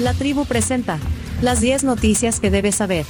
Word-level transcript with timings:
La 0.00 0.14
tribu 0.14 0.44
presenta 0.44 0.98
las 1.42 1.60
10 1.60 1.82
noticias 1.82 2.38
que 2.38 2.50
debes 2.50 2.76
saber. 2.76 3.04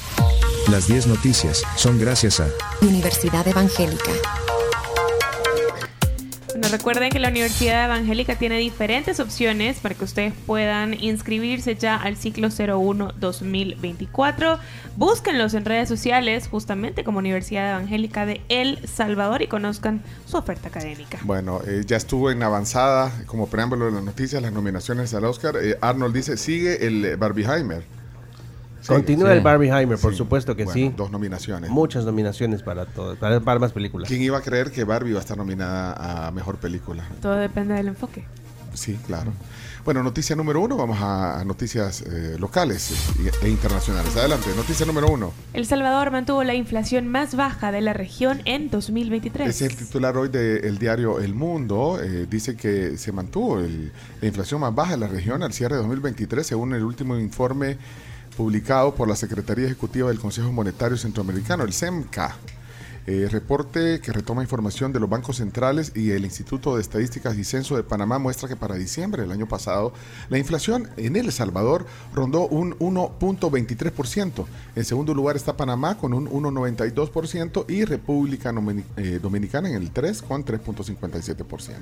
Las 0.71 0.89
10 0.89 1.09
noticias 1.09 1.63
son 1.77 1.99
gracias 1.99 2.41
a 2.41 2.49
Universidad 2.81 3.47
Evangélica. 3.47 4.11
Recuerden 6.71 7.11
que 7.11 7.19
la 7.19 7.29
Universidad 7.29 7.87
Evangélica 7.87 8.37
tiene 8.37 8.59
diferentes 8.59 9.21
opciones 9.21 9.79
para 9.81 9.95
que 9.95 10.05
ustedes 10.05 10.35
puedan 10.47 10.93
inscribirse 10.93 11.77
ya 11.77 11.97
al 11.97 12.17
ciclo 12.17 12.49
01 12.49 13.15
2024. 13.19 14.59
Búsquenlos 14.97 15.55
en 15.55 15.65
redes 15.65 15.89
sociales, 15.89 16.47
justamente 16.47 17.05
como 17.05 17.21
Universidad 17.21 17.71
Evangélica 17.71 18.27
de 18.27 18.43
El 18.51 18.87
Salvador 18.87 19.41
y 19.41 19.47
conozcan 19.47 20.03
su 20.27 20.37
oferta 20.37 20.69
académica. 20.69 21.19
Bueno, 21.23 21.63
eh, 21.67 21.85
ya 21.87 21.97
estuvo 21.97 22.31
en 22.31 22.43
avanzada, 22.43 23.13
como 23.27 23.49
preámbulo 23.49 23.87
de 23.87 23.93
las 23.93 24.03
noticias, 24.03 24.43
las 24.43 24.53
nominaciones 24.53 25.15
al 25.15 25.25
Oscar. 25.25 25.57
Eh, 25.57 25.79
Arnold 25.81 26.15
dice, 26.15 26.37
sigue 26.37 26.87
el 26.87 27.03
eh, 27.03 27.17
Barbieheimer. 27.17 27.98
Continúa 28.89 29.31
sí. 29.31 29.37
el 29.39 29.41
Barbieheimer, 29.43 29.99
por 29.99 30.13
Sí. 30.13 30.19
supuesto 30.19 30.57
que 30.57 30.65
Bueno, 30.65 30.75
sí. 30.75 30.95
Dos 30.97 31.11
nominaciones. 31.11 31.71
Muchas 31.71 32.05
nominaciones 32.05 32.63
para 32.63 32.87
todo, 32.87 33.17
para, 33.17 33.41
para 33.41 33.61
más 33.61 33.73
películas. 33.73 34.09
¿Quién 34.09 34.23
iba 34.23 34.39
a 34.39 34.43
creer 34.43 34.71
que 34.71 34.85
Barbie 34.85 35.11
iba 35.11 35.19
a 35.19 35.23
estar 35.23 35.37
nominada 35.37 36.27
a 36.27 36.31
Mejor 36.33 36.57
Película? 36.57 37.05
Todo 37.23 37.35
depende 37.37 37.75
del 37.75 37.89
enfoque. 37.89 38.25
Sí, 38.75 38.99
claro. 39.07 39.33
Bueno, 39.85 40.03
noticia 40.03 40.37
número 40.37 40.61
uno, 40.61 40.77
vamos 40.77 40.99
a, 41.01 41.41
a 41.41 41.45
noticias 41.45 42.03
eh, 42.03 42.37
locales 42.39 42.93
e, 43.43 43.49
internacionales. 43.49 44.15
Adelante, 44.17 44.51
noticia 44.55 44.85
número 44.85 45.09
uno. 45.09 45.33
El 45.55 45.65
Salvador 45.65 46.11
mantuvo 46.11 46.45
la 46.45 46.55
inflación 46.55 47.09
más 47.09 47.35
baja 47.35 47.73
de 47.73 47.81
la 47.81 47.95
región 47.95 48.43
en 48.45 48.69
2023. 48.69 49.49
Ese 49.49 49.67
es 49.67 49.73
el 49.73 49.79
titular 49.79 50.17
hoy 50.19 50.29
del 50.29 50.79
diario 50.79 51.19
El 51.21 51.35
Mundo. 51.35 51.99
Eh, 52.03 52.27
dice 52.29 52.55
que 52.57 52.99
se 52.99 53.13
mantuvo 53.13 53.61
el- 53.61 53.91
la 54.21 54.29
inflación 54.29 54.61
más 54.61 54.75
baja 54.75 54.95
en 54.95 55.01
la 55.01 55.09
región 55.09 55.43
al 55.43 55.55
cierre 55.55 55.77
de 55.77 55.83
2023, 55.83 56.47
según 56.47 56.75
el 56.75 56.85
último 56.85 57.19
informe 57.19 57.79
publicado 58.39 58.95
por 58.95 59.09
la 59.09 59.17
Secretaría 59.17 59.67
Ejecutiva 59.67 60.11
del 60.11 60.21
Consejo 60.21 60.53
Monetario 60.53 60.97
Centroamericano, 60.97 61.65
el 61.65 61.73
CEMCA. 61.73 62.37
Eh, 63.09 63.27
reporte 63.29 64.01
que 64.01 64.13
retoma 64.13 64.43
información 64.43 64.93
de 64.93 65.01
los 65.01 65.11
bancos 65.11 65.39
centrales 65.39 65.91
y 65.97 66.13
el 66.13 66.25
Instituto 66.25 66.77
de 66.77 66.83
Estadísticas 66.83 67.37
y 67.37 67.43
Censo 67.43 67.75
de 67.75 67.83
Panamá 67.83 68.21
muestra 68.21 68.49
que 68.49 68.55
para 68.55 68.77
diciembre 68.77 69.23
del 69.23 69.33
año 69.33 69.49
pasado 69.49 69.93
la 70.29 70.39
inflación 70.39 70.89
en 70.97 71.17
El 71.17 71.33
Salvador 71.33 71.85
rondó 72.15 72.47
un 72.47 72.79
1.23%. 72.79 74.45
En 74.77 74.85
segundo 74.85 75.15
lugar 75.15 75.35
está 75.35 75.57
Panamá 75.57 75.99
con 75.99 76.13
un 76.13 76.29
1.92% 76.31 77.65
y 77.69 77.87
República 77.87 78.55
eh, 78.99 79.19
Dominicana 79.21 79.69
en 79.69 79.75
el 79.75 79.91
3 79.91 80.23
con 80.23 80.45
3.57%. 80.45 81.75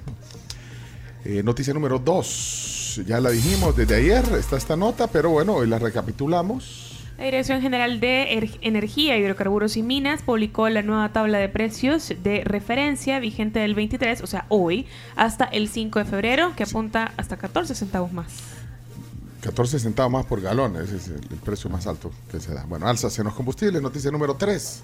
Eh, 1.27 1.43
noticia 1.43 1.75
número 1.75 1.99
2. 1.99 2.76
Ya 3.05 3.21
la 3.21 3.31
dijimos 3.31 3.77
desde 3.77 3.97
ayer, 3.97 4.25
está 4.39 4.57
esta 4.57 4.77
nota, 4.77 5.07
pero 5.09 5.31
bueno, 5.31 5.55
hoy 5.55 5.67
la 5.69 5.79
recapitulamos. 5.79 6.93
La 7.19 7.25
Dirección 7.25 7.63
General 7.63 7.99
de 7.99 8.35
Er- 8.37 8.59
Energía, 8.61 9.17
Hidrocarburos 9.17 9.77
y 9.79 9.83
Minas 9.83 10.21
publicó 10.23 10.69
la 10.69 10.83
nueva 10.83 11.13
tabla 11.13 11.39
de 11.39 11.49
precios 11.49 12.13
de 12.23 12.43
referencia 12.45 13.19
vigente 13.21 13.59
del 13.59 13.75
23, 13.75 14.21
o 14.23 14.27
sea, 14.27 14.45
hoy, 14.51 14.87
hasta 15.17 15.45
el 15.47 15.69
5 15.69 15.99
de 16.01 16.05
febrero, 16.05 16.53
que 16.57 16.65
apunta 16.65 17.13
hasta 17.17 17.39
14 17.39 17.75
centavos 17.75 18.13
más. 18.13 18.27
14 19.41 19.79
centavos 19.79 20.13
más 20.13 20.27
por 20.27 20.41
galón, 20.43 20.77
ese 20.77 20.97
es 20.97 21.07
el, 21.09 21.15
el 21.31 21.39
precio 21.43 21.71
más 21.71 21.87
alto 21.87 22.11
que 22.31 22.39
se 22.41 22.53
da. 22.53 22.65
Bueno, 22.69 22.87
alzas 22.87 23.19
en 23.19 23.25
los 23.25 23.35
combustibles, 23.35 23.81
noticia 23.81 24.11
número 24.11 24.35
3. 24.35 24.83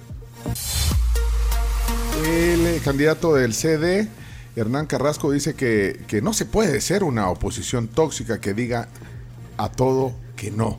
El 2.26 2.80
candidato 2.82 3.34
del 3.34 3.52
CD, 3.52 4.08
Hernán 4.56 4.86
Carrasco, 4.86 5.30
dice 5.30 5.54
que, 5.54 6.04
que 6.06 6.20
no 6.20 6.32
se 6.32 6.44
puede 6.44 6.80
ser 6.80 7.04
una 7.04 7.28
oposición 7.28 7.88
tóxica 7.88 8.40
que 8.40 8.54
diga 8.54 8.88
a 9.56 9.70
todo 9.70 10.14
que 10.36 10.50
no. 10.50 10.78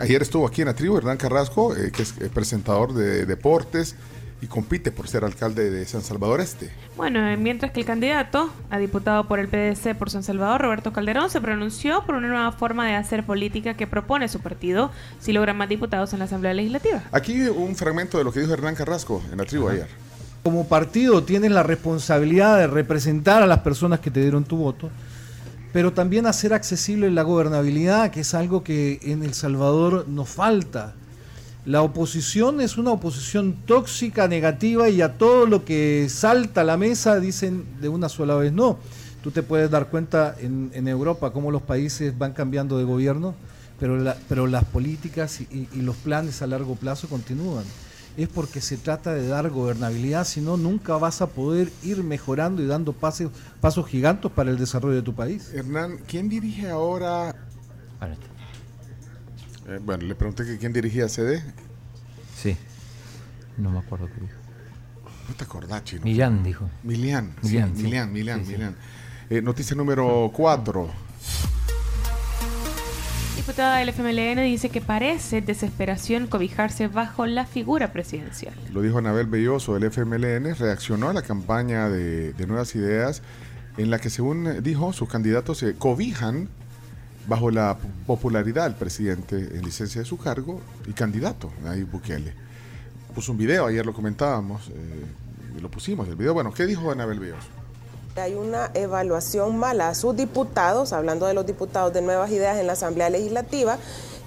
Ayer 0.00 0.20
estuvo 0.22 0.46
aquí 0.46 0.60
en 0.60 0.68
la 0.68 0.74
tribu 0.74 0.98
Hernán 0.98 1.16
Carrasco, 1.16 1.74
eh, 1.74 1.90
que 1.90 2.02
es 2.02 2.14
eh, 2.20 2.28
presentador 2.32 2.92
de 2.92 3.24
deportes 3.24 3.96
y 4.42 4.46
compite 4.46 4.92
por 4.92 5.08
ser 5.08 5.24
alcalde 5.24 5.70
de 5.70 5.86
San 5.86 6.02
Salvador 6.02 6.40
Este. 6.40 6.70
Bueno, 6.96 7.26
eh, 7.26 7.38
mientras 7.38 7.72
que 7.72 7.80
el 7.80 7.86
candidato 7.86 8.50
a 8.68 8.78
diputado 8.78 9.26
por 9.26 9.38
el 9.38 9.48
PDC 9.48 9.96
por 9.96 10.10
San 10.10 10.22
Salvador, 10.22 10.60
Roberto 10.60 10.92
Calderón, 10.92 11.30
se 11.30 11.40
pronunció 11.40 12.04
por 12.04 12.14
una 12.14 12.28
nueva 12.28 12.52
forma 12.52 12.86
de 12.86 12.94
hacer 12.94 13.24
política 13.24 13.74
que 13.74 13.86
propone 13.86 14.28
su 14.28 14.40
partido 14.40 14.90
si 15.18 15.32
logra 15.32 15.54
más 15.54 15.68
diputados 15.70 16.12
en 16.12 16.18
la 16.18 16.26
Asamblea 16.26 16.52
Legislativa. 16.52 17.02
Aquí 17.10 17.40
un 17.48 17.74
fragmento 17.74 18.18
de 18.18 18.24
lo 18.24 18.32
que 18.32 18.40
dijo 18.40 18.52
Hernán 18.52 18.74
Carrasco 18.74 19.22
en 19.32 19.38
la 19.38 19.44
tribu 19.44 19.68
ayer. 19.68 19.88
Como 20.44 20.68
partido 20.68 21.22
tienes 21.24 21.50
la 21.52 21.62
responsabilidad 21.62 22.58
de 22.58 22.66
representar 22.66 23.42
a 23.42 23.46
las 23.46 23.60
personas 23.60 24.00
que 24.00 24.10
te 24.10 24.20
dieron 24.20 24.44
tu 24.44 24.58
voto, 24.58 24.90
pero 25.72 25.94
también 25.94 26.26
hacer 26.26 26.52
accesible 26.52 27.10
la 27.10 27.22
gobernabilidad, 27.22 28.10
que 28.10 28.20
es 28.20 28.34
algo 28.34 28.62
que 28.62 29.00
en 29.04 29.22
El 29.22 29.32
Salvador 29.32 30.06
nos 30.06 30.28
falta. 30.28 30.92
La 31.64 31.80
oposición 31.80 32.60
es 32.60 32.76
una 32.76 32.90
oposición 32.90 33.54
tóxica, 33.64 34.28
negativa, 34.28 34.90
y 34.90 35.00
a 35.00 35.16
todo 35.16 35.46
lo 35.46 35.64
que 35.64 36.08
salta 36.10 36.60
a 36.60 36.64
la 36.64 36.76
mesa 36.76 37.18
dicen 37.20 37.64
de 37.80 37.88
una 37.88 38.10
sola 38.10 38.34
vez 38.34 38.52
no. 38.52 38.76
Tú 39.22 39.30
te 39.30 39.42
puedes 39.42 39.70
dar 39.70 39.86
cuenta 39.88 40.36
en, 40.38 40.70
en 40.74 40.88
Europa 40.88 41.32
cómo 41.32 41.50
los 41.50 41.62
países 41.62 42.18
van 42.18 42.34
cambiando 42.34 42.76
de 42.76 42.84
gobierno, 42.84 43.34
pero, 43.80 43.96
la- 43.96 44.18
pero 44.28 44.46
las 44.46 44.64
políticas 44.64 45.40
y, 45.40 45.44
y- 45.50 45.68
y 45.72 45.80
los 45.80 45.96
planes 45.96 46.42
a 46.42 46.46
largo 46.46 46.74
plazo 46.74 47.08
continúan. 47.08 47.64
Es 48.16 48.28
porque 48.28 48.60
se 48.60 48.76
trata 48.76 49.12
de 49.12 49.26
dar 49.26 49.50
gobernabilidad, 49.50 50.24
si 50.24 50.40
no, 50.40 50.56
nunca 50.56 50.96
vas 50.96 51.20
a 51.20 51.26
poder 51.28 51.72
ir 51.82 52.04
mejorando 52.04 52.62
y 52.62 52.66
dando 52.66 52.92
pasos, 52.92 53.30
pasos 53.60 53.86
gigantes 53.86 54.30
para 54.30 54.50
el 54.50 54.58
desarrollo 54.58 54.94
de 54.94 55.02
tu 55.02 55.14
país. 55.14 55.50
Hernán, 55.52 55.98
¿quién 56.06 56.28
dirige 56.28 56.70
ahora? 56.70 57.34
Eh, 59.66 59.80
bueno, 59.82 60.04
le 60.04 60.14
pregunté 60.14 60.44
que 60.44 60.58
quién 60.58 60.72
dirigía 60.72 61.08
CD. 61.08 61.42
Sí. 62.36 62.56
No 63.56 63.70
me 63.70 63.78
acuerdo 63.78 64.06
qué 64.06 64.20
dijo. 64.20 64.34
No 65.28 65.34
te 65.34 65.44
acordás, 65.44 65.84
chino. 65.84 66.04
Millán 66.04 66.42
dijo. 66.44 66.68
Milian. 66.82 67.34
sí, 67.42 67.48
Milian, 67.48 67.76
sí. 67.76 67.82
Milian, 67.82 68.12
Milian, 68.12 68.40
Sí, 68.40 68.46
sí. 68.46 68.52
Milian. 68.52 68.76
Eh, 69.30 69.40
noticia 69.42 69.74
número 69.74 70.30
4. 70.34 70.88
Diputada 73.36 73.78
del 73.78 73.88
FMLN 73.92 74.44
dice 74.44 74.70
que 74.70 74.80
parece 74.80 75.42
desesperación 75.42 76.28
cobijarse 76.28 76.86
bajo 76.86 77.26
la 77.26 77.46
figura 77.46 77.92
presidencial. 77.92 78.54
Lo 78.72 78.80
dijo 78.80 78.98
Anabel 78.98 79.26
Belloso 79.26 79.74
del 79.74 79.90
FMLN. 79.90 80.54
Reaccionó 80.54 81.10
a 81.10 81.12
la 81.12 81.22
campaña 81.22 81.88
de, 81.88 82.32
Nuevas 82.46 82.74
Ideas 82.76 83.22
en 83.76 83.90
la 83.90 83.98
que, 83.98 84.08
según 84.08 84.62
dijo, 84.62 84.92
sus 84.92 85.08
candidatos 85.08 85.58
se 85.58 85.74
cobijan 85.74 86.48
bajo 87.26 87.50
la 87.50 87.76
popularidad 88.06 88.64
del 88.64 88.76
presidente 88.76 89.36
en 89.36 89.62
licencia 89.62 90.00
de 90.00 90.06
su 90.06 90.16
cargo 90.16 90.60
y 90.86 90.92
candidato, 90.92 91.52
Nayib 91.64 91.90
Bukele. 91.90 92.34
Puso 93.14 93.32
un 93.32 93.38
video, 93.38 93.66
ayer 93.66 93.84
lo 93.84 93.94
comentábamos, 93.94 94.68
eh, 94.68 95.60
lo 95.60 95.70
pusimos 95.70 96.06
el 96.08 96.14
video. 96.14 96.34
Bueno, 96.34 96.52
¿qué 96.52 96.66
dijo 96.66 96.90
Anabel 96.92 97.18
Belloso? 97.18 97.63
Hay 98.16 98.36
una 98.36 98.70
evaluación 98.74 99.58
mala 99.58 99.88
a 99.88 99.94
sus 99.96 100.14
diputados, 100.14 100.92
hablando 100.92 101.26
de 101.26 101.34
los 101.34 101.46
diputados 101.46 101.92
de 101.92 102.00
Nuevas 102.00 102.30
Ideas 102.30 102.58
en 102.58 102.68
la 102.68 102.74
Asamblea 102.74 103.10
Legislativa, 103.10 103.76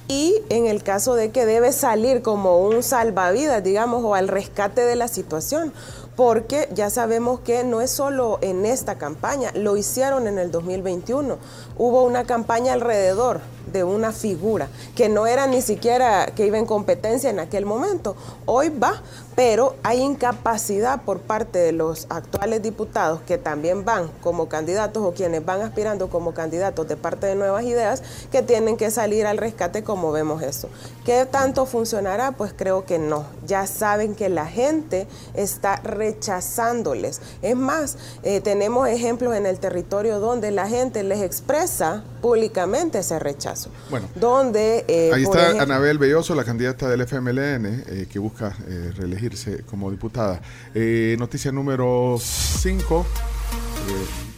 y 0.09 0.41
en 0.49 0.65
el 0.65 0.83
caso 0.83 1.15
de 1.15 1.31
que 1.31 1.45
debe 1.45 1.71
salir 1.71 2.21
como 2.21 2.59
un 2.59 2.83
salvavidas, 2.83 3.63
digamos, 3.63 4.03
o 4.03 4.13
al 4.13 4.27
rescate 4.27 4.81
de 4.81 4.97
la 4.97 5.07
situación, 5.07 5.71
porque 6.17 6.67
ya 6.73 6.89
sabemos 6.89 7.39
que 7.39 7.63
no 7.63 7.79
es 7.79 7.91
solo 7.91 8.39
en 8.41 8.65
esta 8.65 8.97
campaña, 8.97 9.51
lo 9.53 9.77
hicieron 9.77 10.27
en 10.27 10.37
el 10.37 10.51
2021. 10.51 11.37
Hubo 11.77 12.03
una 12.03 12.25
campaña 12.25 12.73
alrededor 12.73 13.39
de 13.71 13.83
una 13.83 14.11
figura 14.11 14.67
que 14.95 15.07
no 15.07 15.27
era 15.27 15.47
ni 15.47 15.61
siquiera 15.61 16.25
que 16.35 16.45
iba 16.45 16.57
en 16.57 16.65
competencia 16.65 17.29
en 17.29 17.39
aquel 17.39 17.65
momento. 17.65 18.15
Hoy 18.45 18.69
va, 18.69 19.01
pero 19.37 19.75
hay 19.83 20.01
incapacidad 20.01 21.03
por 21.03 21.19
parte 21.19 21.59
de 21.59 21.71
los 21.71 22.07
actuales 22.09 22.63
diputados 22.63 23.21
que 23.21 23.37
también 23.37 23.85
van 23.85 24.07
como 24.23 24.49
candidatos 24.49 25.03
o 25.03 25.13
quienes 25.13 25.45
van 25.45 25.61
aspirando 25.61 26.09
como 26.09 26.33
candidatos 26.33 26.87
de 26.87 26.97
parte 26.97 27.27
de 27.27 27.35
nuevas 27.35 27.63
ideas 27.63 28.01
que 28.31 28.41
tienen 28.41 28.77
que 28.77 28.89
salir 28.89 29.27
al 29.27 29.37
rescate 29.37 29.83
como 29.83 30.11
vemos 30.11 30.41
eso. 30.41 30.69
¿Qué 31.05 31.27
tanto 31.29 31.67
funcionará? 31.67 32.31
Pues 32.31 32.51
creo 32.57 32.83
que 32.85 32.97
no. 32.97 33.27
Ya 33.45 33.67
saben 33.67 34.15
que 34.15 34.27
la 34.29 34.47
gente 34.47 35.05
está 35.35 35.75
rechazándoles. 35.83 37.21
Es 37.43 37.55
más, 37.55 37.95
eh, 38.23 38.41
tenemos 38.41 38.87
ejemplos 38.89 39.35
en 39.35 39.45
el 39.45 39.59
territorio 39.59 40.19
donde 40.19 40.49
la 40.49 40.67
gente 40.67 41.03
les 41.03 41.21
expresa 41.21 42.03
públicamente 42.23 42.97
ese 42.99 43.19
rechazo. 43.19 43.69
Bueno. 43.91 44.07
Donde, 44.15 44.83
eh, 44.87 45.11
Ahí 45.13 45.23
está 45.23 45.43
ejemplo- 45.43 45.61
Anabel 45.61 45.99
Belloso, 45.99 46.33
la 46.33 46.43
candidata 46.43 46.89
del 46.89 47.01
FMLN, 47.01 47.83
eh, 47.87 48.07
que 48.11 48.17
busca 48.17 48.57
eh, 48.67 48.91
reelegirse 49.27 49.63
como 49.63 49.91
diputada. 49.91 50.41
Eh, 50.73 51.15
noticia 51.19 51.51
número 51.51 52.17
5 52.19 53.05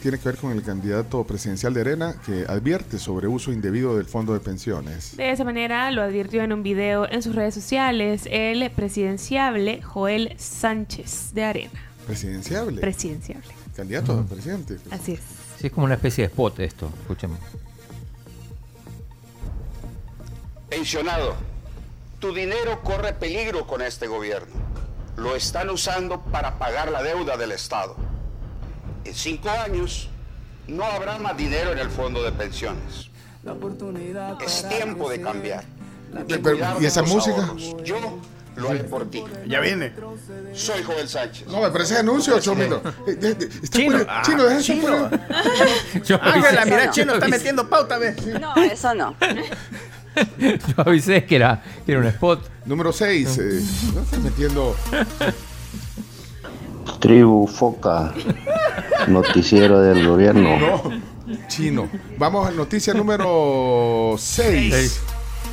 tiene 0.00 0.18
que 0.18 0.24
ver 0.24 0.38
con 0.38 0.52
el 0.52 0.62
candidato 0.62 1.24
presidencial 1.24 1.74
de 1.74 1.80
Arena, 1.80 2.14
que 2.24 2.44
advierte 2.48 2.98
sobre 2.98 3.26
uso 3.26 3.52
indebido 3.52 3.96
del 3.96 4.06
fondo 4.06 4.32
de 4.32 4.40
pensiones. 4.40 5.16
De 5.16 5.30
esa 5.30 5.44
manera 5.44 5.90
lo 5.90 6.02
advirtió 6.02 6.42
en 6.42 6.52
un 6.52 6.62
video 6.62 7.10
en 7.10 7.22
sus 7.22 7.34
redes 7.34 7.54
sociales 7.54 8.22
el 8.30 8.70
presidenciable 8.70 9.82
Joel 9.82 10.34
Sánchez 10.38 11.34
de 11.34 11.44
Arena. 11.44 11.82
Presidenciable. 12.06 12.80
Presidenciable. 12.80 13.48
candidato 13.76 14.12
a 14.12 14.24
presidente. 14.24 14.76
Así 14.90 15.12
es. 15.12 15.20
Sí, 15.58 15.66
es 15.66 15.72
como 15.72 15.84
una 15.84 15.94
especie 15.94 16.24
de 16.24 16.28
spot 16.28 16.60
esto, 16.60 16.90
escúchame. 17.02 17.36
Pensionado, 20.68 21.34
tu 22.20 22.32
dinero 22.32 22.80
corre 22.82 23.12
peligro 23.12 23.66
con 23.66 23.82
este 23.82 24.06
gobierno. 24.06 24.59
Lo 25.16 25.36
están 25.36 25.70
usando 25.70 26.20
para 26.20 26.58
pagar 26.58 26.90
la 26.90 27.02
deuda 27.02 27.36
del 27.36 27.52
Estado. 27.52 27.96
En 29.04 29.14
cinco 29.14 29.50
años 29.50 30.08
no 30.66 30.84
habrá 30.84 31.18
más 31.18 31.36
dinero 31.36 31.72
en 31.72 31.78
el 31.78 31.90
fondo 31.90 32.22
de 32.22 32.32
pensiones. 32.32 33.10
Es 34.40 34.68
tiempo 34.68 35.10
de 35.10 35.20
cambiar. 35.20 35.64
de 36.26 36.78
¿y 36.80 36.86
esa 36.86 37.02
música? 37.02 37.42
ahorros. 37.42 37.76
Yo 37.82 37.96
lo 38.56 38.70
haré 38.70 38.84
por 38.84 39.08
ti. 39.10 39.24
Ya 39.46 39.60
viene. 39.60 39.92
Soy 40.54 40.82
Joel 40.82 41.08
Sánchez. 41.08 41.46
No, 41.48 41.60
me 41.62 41.70
parece 41.70 41.98
anuncio, 41.98 42.38
Chomito. 42.40 42.82
Eh, 43.06 43.48
Chino. 43.70 43.98
Ah, 44.08 44.22
Chino, 44.24 44.44
deja 44.44 44.60
chino. 44.60 45.10
Ángela, 46.20 46.64
mira, 46.66 46.86
no. 46.86 46.92
Chino 46.92 47.14
está 47.14 47.28
metiendo 47.28 47.68
pauta, 47.68 47.98
ve. 47.98 48.14
No, 48.40 48.54
eso 48.56 48.94
no. 48.94 49.16
Yo 50.38 50.74
avisé 50.76 51.24
que 51.24 51.36
era, 51.36 51.62
que 51.86 51.92
era 51.92 52.00
un 52.00 52.06
spot. 52.06 52.48
Número 52.66 52.92
6. 52.92 53.38
no 53.94 54.00
estás 54.02 54.18
metiendo. 54.20 54.76
Tribu 56.98 57.46
Foca, 57.46 58.12
noticiero 59.08 59.80
del 59.80 60.06
gobierno. 60.06 60.58
No, 60.58 61.48
chino. 61.48 61.88
Vamos 62.18 62.48
a 62.48 62.50
noticia 62.50 62.92
número 62.92 64.16
6. 64.18 65.00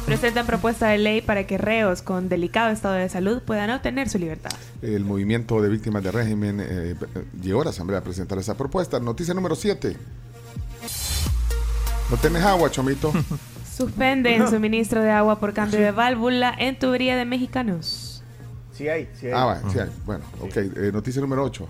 Presentan 0.06 0.46
propuesta 0.46 0.88
de 0.88 0.98
ley 0.98 1.22
para 1.22 1.46
que 1.46 1.58
reos 1.58 2.02
con 2.02 2.30
delicado 2.30 2.72
estado 2.72 2.96
de 2.96 3.10
salud 3.10 3.42
puedan 3.42 3.70
obtener 3.70 4.10
su 4.10 4.18
libertad. 4.18 4.52
El 4.82 5.04
movimiento 5.04 5.62
de 5.62 5.70
víctimas 5.70 6.04
de 6.04 6.12
régimen 6.12 6.60
eh, 6.62 6.96
llegó 7.42 7.62
a 7.62 7.66
la 7.66 7.70
Asamblea 7.72 8.00
a 8.00 8.04
presentar 8.04 8.38
esa 8.38 8.56
propuesta. 8.56 9.00
Noticia 9.00 9.34
número 9.34 9.56
7. 9.56 9.98
¿No 12.10 12.18
tenés 12.18 12.44
agua, 12.44 12.72
Chomito? 12.72 13.12
Suspenden 13.78 14.48
suministro 14.50 15.04
de 15.04 15.12
agua 15.12 15.40
por 15.40 15.54
cambio 15.54 15.80
de 15.80 15.92
válvula 15.92 16.52
en 16.58 16.80
tubería 16.80 17.16
de 17.16 17.26
mexicanos. 17.26 18.24
Sí 18.74 18.88
hay, 18.90 19.08
sí 19.20 19.28
hay. 19.28 19.34
Ah, 19.36 19.46
bueno, 19.46 19.72
sí 19.72 19.80
hay. 19.80 19.90
Bueno, 20.04 20.24
ok. 20.42 20.58
Eh, 20.58 20.92
noticia 20.92 21.22
número 21.22 21.44
8. 21.44 21.68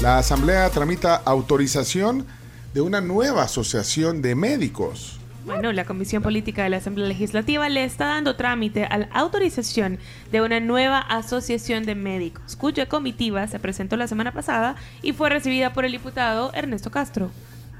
La 0.00 0.18
Asamblea 0.18 0.68
tramita 0.68 1.16
autorización 1.16 2.26
de 2.74 2.82
una 2.82 3.00
nueva 3.00 3.44
asociación 3.44 4.20
de 4.20 4.34
médicos. 4.34 5.18
Bueno, 5.46 5.72
la 5.72 5.84
Comisión 5.84 6.22
Política 6.22 6.62
de 6.62 6.70
la 6.70 6.76
Asamblea 6.76 7.08
Legislativa 7.08 7.68
le 7.68 7.84
está 7.84 8.06
dando 8.06 8.36
trámite 8.36 8.84
a 8.84 8.98
la 8.98 9.08
autorización 9.12 9.98
de 10.30 10.40
una 10.40 10.60
nueva 10.60 10.98
asociación 10.98 11.84
de 11.84 11.94
médicos, 11.94 12.54
cuya 12.54 12.86
comitiva 12.86 13.46
se 13.48 13.58
presentó 13.58 13.96
la 13.96 14.06
semana 14.06 14.32
pasada 14.32 14.76
y 15.02 15.12
fue 15.12 15.30
recibida 15.30 15.72
por 15.72 15.84
el 15.84 15.92
diputado 15.92 16.52
Ernesto 16.54 16.90
Castro. 16.90 17.30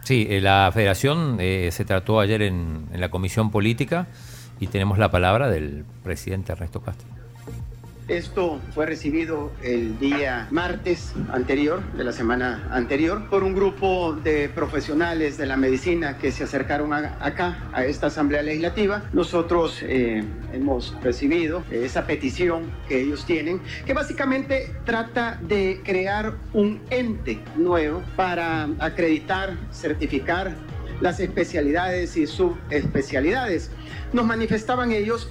Sí, 0.04 0.26
eh, 0.28 0.40
la 0.40 0.70
federación 0.72 1.36
eh, 1.40 1.70
se 1.72 1.84
trató 1.84 2.20
ayer 2.20 2.42
en, 2.42 2.88
en 2.92 3.00
la 3.00 3.10
comisión 3.10 3.50
política 3.50 4.08
y 4.58 4.66
tenemos 4.66 4.98
la 4.98 5.10
palabra 5.10 5.48
del 5.48 5.84
presidente 6.02 6.52
Ernesto 6.52 6.80
Castro. 6.80 7.21
Esto 8.12 8.60
fue 8.74 8.84
recibido 8.84 9.52
el 9.62 9.98
día 9.98 10.46
martes 10.50 11.14
anterior, 11.30 11.82
de 11.94 12.04
la 12.04 12.12
semana 12.12 12.68
anterior, 12.70 13.26
por 13.30 13.42
un 13.42 13.54
grupo 13.54 14.12
de 14.12 14.50
profesionales 14.50 15.38
de 15.38 15.46
la 15.46 15.56
medicina 15.56 16.18
que 16.18 16.30
se 16.30 16.44
acercaron 16.44 16.92
acá, 16.92 17.70
a 17.72 17.86
esta 17.86 18.08
Asamblea 18.08 18.42
Legislativa. 18.42 19.02
Nosotros 19.14 19.78
eh, 19.80 20.22
hemos 20.52 20.94
recibido 21.02 21.64
esa 21.70 22.06
petición 22.06 22.70
que 22.86 23.00
ellos 23.00 23.24
tienen, 23.24 23.62
que 23.86 23.94
básicamente 23.94 24.76
trata 24.84 25.40
de 25.40 25.80
crear 25.82 26.34
un 26.52 26.82
ente 26.90 27.40
nuevo 27.56 28.02
para 28.14 28.68
acreditar, 28.78 29.56
certificar 29.72 30.54
las 31.00 31.18
especialidades 31.18 32.14
y 32.18 32.26
subespecialidades. 32.26 33.70
Nos 34.12 34.26
manifestaban 34.26 34.92
ellos 34.92 35.30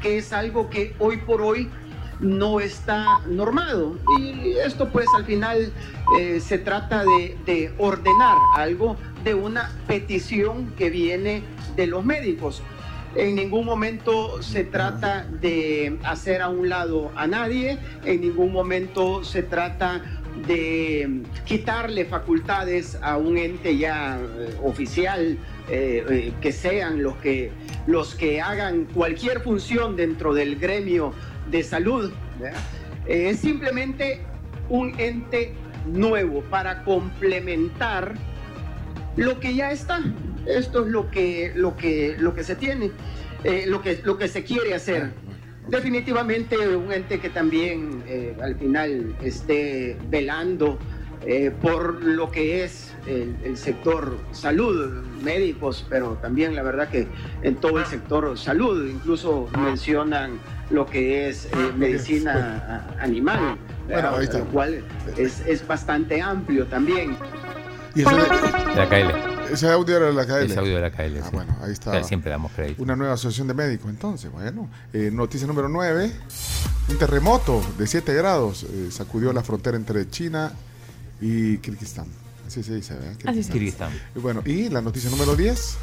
que 0.00 0.18
es 0.18 0.32
algo 0.32 0.70
que 0.70 0.94
hoy 0.98 1.18
por 1.18 1.42
hoy 1.42 1.70
no 2.20 2.60
está 2.60 3.20
normado. 3.26 3.96
Y 4.18 4.52
esto 4.64 4.88
pues 4.88 5.06
al 5.16 5.24
final 5.24 5.72
eh, 6.18 6.40
se 6.40 6.58
trata 6.58 7.04
de, 7.04 7.36
de 7.46 7.72
ordenar 7.78 8.36
algo 8.56 8.96
de 9.24 9.34
una 9.34 9.70
petición 9.86 10.72
que 10.76 10.90
viene 10.90 11.42
de 11.76 11.86
los 11.86 12.04
médicos. 12.04 12.62
En 13.16 13.34
ningún 13.34 13.64
momento 13.64 14.40
se 14.40 14.62
trata 14.62 15.26
de 15.40 15.98
hacer 16.04 16.42
a 16.42 16.48
un 16.48 16.68
lado 16.68 17.10
a 17.16 17.26
nadie, 17.26 17.78
en 18.04 18.20
ningún 18.20 18.52
momento 18.52 19.24
se 19.24 19.42
trata 19.42 20.00
de 20.46 21.22
quitarle 21.44 22.04
facultades 22.04 22.96
a 23.02 23.16
un 23.16 23.36
ente 23.36 23.76
ya 23.76 24.16
eh, 24.16 24.54
oficial, 24.62 25.36
eh, 25.68 26.32
que 26.40 26.52
sean 26.52 27.02
los 27.02 27.16
que, 27.16 27.50
los 27.86 28.14
que 28.14 28.40
hagan 28.40 28.86
cualquier 28.86 29.40
función 29.40 29.96
dentro 29.96 30.32
del 30.32 30.56
gremio 30.56 31.12
de 31.50 31.62
salud. 31.62 32.12
Eh, 33.06 33.30
Es 33.30 33.40
simplemente 33.40 34.20
un 34.68 34.98
ente 34.98 35.52
nuevo 35.86 36.42
para 36.42 36.84
complementar 36.84 38.14
lo 39.16 39.40
que 39.40 39.54
ya 39.54 39.72
está. 39.72 40.00
Esto 40.46 40.84
es 40.84 40.90
lo 40.90 41.10
que, 41.10 41.52
lo 41.54 41.76
que, 41.76 42.16
lo 42.18 42.34
que 42.34 42.44
se 42.44 42.54
tiene, 42.56 42.90
eh, 43.44 43.64
lo, 43.66 43.82
que, 43.82 44.00
lo 44.04 44.16
que 44.16 44.28
se 44.28 44.44
quiere 44.44 44.74
hacer. 44.74 45.12
Definitivamente 45.68 46.56
un 46.76 46.92
ente 46.92 47.20
que 47.20 47.30
también 47.30 48.02
eh, 48.06 48.34
al 48.40 48.56
final 48.56 49.14
esté 49.22 49.96
velando 50.08 50.78
eh, 51.26 51.50
por 51.62 52.02
lo 52.04 52.30
que 52.30 52.64
es 52.64 52.92
el, 53.06 53.36
el 53.44 53.56
sector 53.56 54.16
salud, 54.32 55.02
médicos, 55.22 55.84
pero 55.88 56.18
también 56.22 56.54
la 56.54 56.62
verdad 56.62 56.88
que 56.88 57.08
en 57.42 57.56
todo 57.56 57.78
el 57.78 57.86
sector 57.86 58.38
salud, 58.38 58.88
incluso 58.88 59.48
mencionan 59.58 60.38
lo 60.70 60.86
que 60.86 61.28
es 61.28 61.46
eh, 61.46 61.50
medicina 61.76 62.86
a- 62.98 63.02
animal, 63.02 63.56
Bueno, 63.88 64.10
ahí 64.16 64.24
está. 64.24 64.38
lo 64.38 64.44
cual 64.46 64.82
es, 65.16 65.40
es 65.46 65.66
bastante 65.66 66.20
amplio 66.22 66.66
también. 66.66 67.16
Y 67.94 68.02
eso- 68.02 68.10
De 68.16 68.76
la 68.76 68.88
KL. 68.88 69.52
ese 69.52 69.68
audio 69.68 69.96
era 69.96 70.06
de 70.06 70.12
la 70.12 70.24
KL. 70.26 70.44
Ese 70.46 70.58
audio 70.60 70.76
de 70.76 70.80
la 70.82 70.90
KL. 70.92 71.18
Ah, 71.20 71.24
sí. 71.24 71.30
bueno, 71.32 71.56
ahí 71.62 71.72
está. 71.72 71.92
Ya 71.94 72.04
Siempre 72.04 72.30
damos 72.30 72.52
crédito. 72.52 72.82
Una 72.82 72.94
nueva 72.94 73.14
asociación 73.14 73.48
de 73.48 73.54
médicos, 73.54 73.90
entonces, 73.90 74.30
bueno. 74.30 74.68
Eh, 74.92 75.10
noticia 75.12 75.46
número 75.48 75.68
9. 75.68 76.12
Un 76.88 76.98
terremoto 76.98 77.60
de 77.76 77.86
7 77.88 78.14
grados 78.14 78.62
eh, 78.64 78.88
sacudió 78.92 79.32
la 79.32 79.42
frontera 79.42 79.76
entre 79.76 80.08
China 80.08 80.52
y 81.20 81.58
Kirguistán. 81.58 82.06
Así 82.46 82.62
se 82.62 82.74
dice, 82.74 82.94
¿verdad? 82.94 83.12
Así 83.26 83.42
se 83.42 83.52
Kirguistán. 83.52 83.90
Y 84.14 84.18
Bueno, 84.18 84.42
y 84.44 84.68
la 84.68 84.80
noticia 84.80 85.08
número 85.10 85.36
10. 85.36 85.76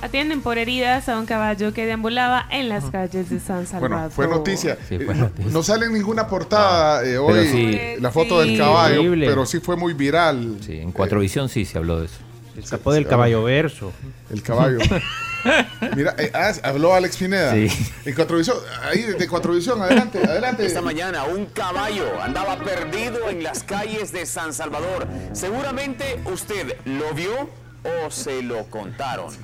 Atienden 0.00 0.42
por 0.42 0.58
heridas 0.58 1.08
a 1.08 1.18
un 1.18 1.26
caballo 1.26 1.74
que 1.74 1.84
deambulaba 1.84 2.46
en 2.52 2.68
las 2.68 2.84
calles 2.90 3.30
de 3.30 3.40
San 3.40 3.66
Salvador. 3.66 3.90
Bueno, 3.98 4.10
fue 4.10 4.28
noticia. 4.28 4.78
Sí, 4.88 4.96
fue 4.96 5.06
Eh, 5.06 5.16
no- 5.16 5.24
noticia. 5.24 5.52
No, 5.52 5.62
sale 5.64 5.86
en 5.86 5.92
ninguna 5.92 6.28
portada 6.28 7.04
eh, 7.04 7.18
hoy 7.18 7.46
sí. 7.48 8.00
la 8.00 8.12
foto 8.12 8.40
Sí. 8.42 8.50
del 8.50 8.58
caballo, 8.58 9.00
Horrible. 9.00 9.26
pero 9.26 9.44
sí 9.44 9.58
fue 9.58 9.76
muy 9.76 9.94
viral. 9.94 10.58
Sí, 10.64 10.78
en 10.78 10.92
Cuatro 10.92 11.18
Visión 11.18 11.48
sí 11.48 11.64
se 11.64 11.78
habló 11.78 11.98
de 11.98 12.06
eso. 12.06 12.14
Escapó 12.58 12.92
del 12.92 13.06
caballo 13.06 13.42
verso. 13.44 13.92
El 14.30 14.42
caballo. 14.42 14.78
Mira, 15.96 16.14
eh, 16.18 16.30
ah, 16.34 16.52
habló 16.64 16.94
Alex 16.94 17.16
Pineda. 17.16 17.52
Sí. 17.52 17.68
En 18.04 18.14
Cuatrovisión, 18.14 18.56
ahí 18.82 19.02
de 19.02 19.28
Cuatrovisión, 19.28 19.80
adelante, 19.80 20.18
adelante. 20.18 20.66
Esta 20.66 20.82
mañana 20.82 21.24
un 21.24 21.46
caballo 21.46 22.20
andaba 22.20 22.58
perdido 22.58 23.28
en 23.30 23.42
las 23.42 23.62
calles 23.62 24.12
de 24.12 24.26
San 24.26 24.52
Salvador. 24.52 25.06
Seguramente 25.32 26.20
usted 26.24 26.76
lo 26.84 27.14
vio 27.14 27.48
o 27.84 28.10
se 28.10 28.42
lo 28.42 28.64
contaron. 28.64 29.34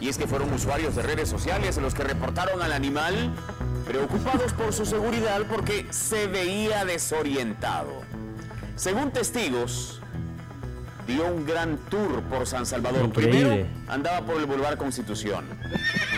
Y 0.00 0.08
es 0.08 0.18
que 0.18 0.26
fueron 0.26 0.52
usuarios 0.52 0.94
de 0.94 1.02
redes 1.02 1.28
sociales 1.28 1.76
los 1.78 1.94
que 1.94 2.04
reportaron 2.04 2.62
al 2.62 2.72
animal 2.72 3.34
preocupados 3.86 4.52
por 4.52 4.72
su 4.72 4.86
seguridad 4.86 5.42
porque 5.50 5.86
se 5.90 6.28
veía 6.28 6.84
desorientado. 6.84 8.02
Según 8.76 9.10
testigos, 9.10 9.99
dio 11.10 11.26
un 11.26 11.46
gran 11.46 11.76
tour 11.88 12.22
por 12.22 12.46
San 12.46 12.66
Salvador. 12.66 13.04
Increíble. 13.04 13.40
Primero 13.40 13.66
andaba 13.88 14.24
por 14.24 14.36
el 14.36 14.46
Boulevard 14.46 14.76
Constitución. 14.76 15.44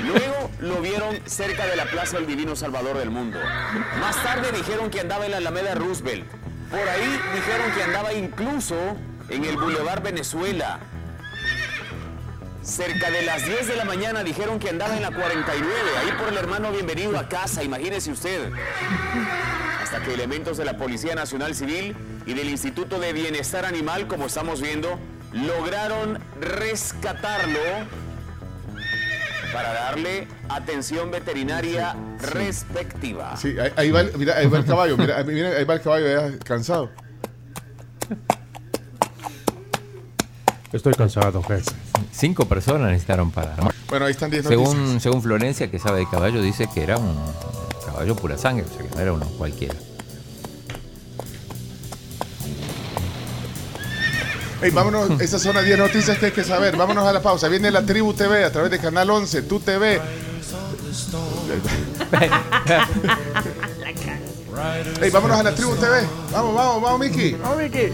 Luego 0.07 0.51
lo 0.61 0.81
vieron 0.81 1.19
cerca 1.27 1.67
de 1.67 1.77
la 1.77 1.87
Plaza 1.87 2.19
del 2.19 2.27
Divino 2.27 2.57
Salvador 2.57 2.99
del 2.99 3.11
Mundo. 3.11 3.39
Más 4.01 4.23
tarde 4.23 4.53
dijeron 4.53 4.91
que 4.91 5.01
andaba 5.01 5.25
en 5.25 5.33
la 5.33 5.39
Alameda 5.39 5.75
Roosevelt. 5.75 6.27
Por 6.71 6.81
ahí 6.81 7.21
dijeron 7.35 7.73
que 7.77 7.83
andaba 7.83 8.13
incluso 8.13 8.77
en 9.29 9.45
el 9.45 9.57
Boulevard 9.57 10.03
Venezuela. 10.03 10.81
Cerca 12.63 13.11
de 13.11 13.23
las 13.23 13.45
10 13.45 13.67
de 13.67 13.77
la 13.77 13.85
mañana 13.85 14.23
dijeron 14.23 14.61
que 14.61 14.71
andaba 14.71 14.97
en 14.97 15.03
la 15.03 15.11
49, 15.11 15.73
ahí 16.01 16.13
por 16.17 16.29
el 16.29 16.39
hermano 16.39 16.71
bienvenido 16.71 17.19
a 17.19 17.29
casa, 17.29 17.65
imagínese 17.65 18.13
usted. 18.13 18.53
Hasta 19.83 20.01
que 20.01 20.15
elementos 20.15 20.59
de 20.59 20.65
la 20.65 20.77
Policía 20.77 21.17
Nacional 21.17 21.57
Civil 21.57 21.97
y 22.27 22.35
del 22.35 22.49
Instituto 22.49 22.99
de 23.01 23.13
Bienestar 23.13 23.65
Animal, 23.65 24.07
como 24.07 24.27
estamos 24.27 24.61
viendo, 24.61 24.99
lograron 25.33 26.19
rescatarlo 26.41 27.59
para 29.53 29.73
darle 29.73 30.27
atención 30.49 31.11
veterinaria 31.11 31.95
respectiva. 32.21 33.37
Sí, 33.37 33.55
ahí, 33.59 33.73
ahí 33.77 33.91
va 33.91 34.01
el, 34.01 34.17
mira, 34.17 34.37
ahí 34.39 34.47
va 34.47 34.59
el 34.59 34.65
caballo, 34.65 34.97
mira, 34.97 35.19
ahí- 35.19 35.25
mira, 35.25 35.51
ahí 35.51 35.65
va 35.65 35.75
el 35.75 35.81
caballo 35.83 36.07
ya 36.07 36.39
cansado. 36.39 36.91
Estoy 40.73 40.95
cansado, 40.95 41.43
jefe. 41.43 41.71
Cinco 42.13 42.47
personas 42.47 42.91
necesitaron 42.91 43.31
para. 43.31 43.55
Bueno, 43.89 44.07
ahí 44.07 44.13
están 44.13 44.31
10 44.31 44.45
noticias. 44.45 44.71
Según, 44.71 45.01
según 45.01 45.23
Florencia, 45.23 45.71
que 45.71 45.79
sabe 45.79 46.01
de 46.01 46.09
caballo, 46.09 46.41
dice 46.41 46.67
que 46.73 46.83
era 46.83 46.97
un 46.97 47.15
caballo 47.85 48.17
pura 48.17 48.39
sangre, 48.39 48.65
o 48.65 48.69
sea 48.75 48.89
que 48.89 48.95
no 48.95 49.01
era 49.01 49.13
uno 49.13 49.27
cualquiera. 49.37 49.75
Ey, 54.63 54.71
vámonos, 54.71 55.21
esas 55.21 55.43
son 55.43 55.57
las 55.57 55.65
10 55.65 55.77
noticias 55.79 56.17
que 56.19 56.27
hay 56.27 56.33
que 56.33 56.45
saber. 56.45 56.77
Vámonos 56.77 57.05
a 57.07 57.13
la 57.13 57.21
pausa. 57.21 57.49
Viene 57.49 57.71
la 57.71 57.83
Tribu 57.83 58.15
TV 58.15 58.45
a 58.45 58.53
través 58.53 58.71
de 58.71 58.79
Canal 58.79 59.11
11, 59.11 59.43
Tu 59.43 59.59
TV. 59.59 60.01
Ey, 65.01 65.11
vámonos 65.11 65.41
a 65.41 65.43
la 65.43 65.55
Tribu 65.55 65.75
TV. 65.75 66.07
Vamos, 66.31 66.55
vamos, 66.55 66.83
vamos, 66.83 67.01
Miki. 67.01 67.33
Vamos, 67.33 67.59
Miki. 67.59 67.89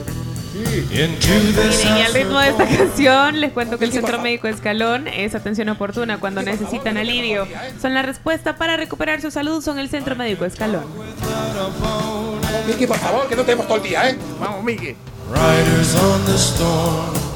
Sí. 0.52 0.86
Miren, 0.90 1.98
y 1.98 2.02
al 2.02 2.12
ritmo 2.12 2.40
de 2.40 2.48
esta 2.48 2.66
canción, 2.66 3.40
les 3.40 3.52
cuento 3.52 3.78
que 3.78 3.84
el 3.84 3.92
Centro 3.92 4.18
Médico 4.20 4.48
Escalón 4.48 5.06
es 5.06 5.34
atención 5.34 5.68
oportuna 5.68 6.18
cuando 6.18 6.42
necesitan 6.42 6.96
alivio. 6.96 7.46
Son 7.80 7.94
la 7.94 8.02
respuesta 8.02 8.56
para 8.56 8.76
recuperar 8.76 9.22
su 9.22 9.30
salud, 9.30 9.62
son 9.62 9.78
el 9.78 9.88
Centro 9.88 10.16
Médico 10.16 10.44
Escalón. 10.44 10.84
Miki, 12.66 12.86
por 12.86 12.98
favor, 12.98 13.26
que 13.28 13.36
no 13.36 13.42
tenemos 13.42 13.66
todo 13.66 13.76
el 13.76 13.82
día, 13.84 14.10
¿eh? 14.10 14.18
Vamos, 14.40 14.64
Miki. 14.64 14.96
Riders 15.28 15.94
on 15.94 16.24
the 16.24 16.38
storm. 16.38 17.18